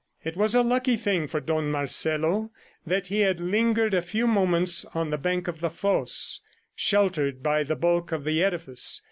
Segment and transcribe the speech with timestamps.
[0.23, 2.49] It was a lucky thing for Don Marcelo
[2.87, 6.41] that he had lingered a few moments on the bank of the fosse,
[6.73, 8.99] sheltered by the bulk of the edifice.